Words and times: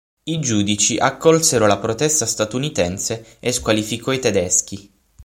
I 0.23 0.39
giudici 0.39 0.97
accolsero 0.97 1.67
la 1.67 1.77
protesta 1.77 2.25
statunitense 2.25 3.37
e 3.39 3.51
squalificò 3.51 4.11
i 4.11 4.17
tedeschi. 4.19 4.91